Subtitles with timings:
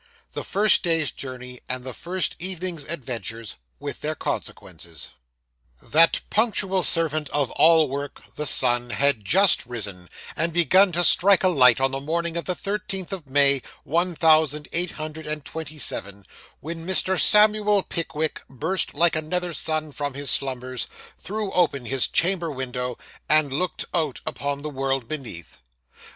[0.33, 5.09] THE FIRST DAY'S JOURNEY, AND THE FIRST EVENING'S ADVENTURES; WITH THEIR CONSEQUENCES
[5.79, 11.43] That punctual servant of all work, the sun, had just risen, and begun to strike
[11.43, 15.45] a light on the morning of the thirteenth of May, one thousand eight hundred and
[15.45, 16.25] twenty seven,
[16.61, 17.21] when Mr.
[17.21, 20.87] Samuel Pickwick burst like another sun from his slumbers,
[21.19, 22.97] threw open his chamber window,
[23.29, 25.59] and looked out upon the world beneath.